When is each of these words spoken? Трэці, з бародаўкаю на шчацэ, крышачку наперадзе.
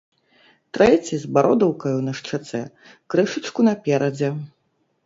Трэці, 0.77 1.19
з 1.25 1.29
бародаўкаю 1.35 1.99
на 2.09 2.17
шчацэ, 2.21 2.65
крышачку 3.17 3.69
наперадзе. 3.71 4.35